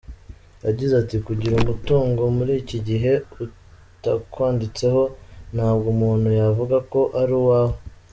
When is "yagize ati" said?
0.65-1.15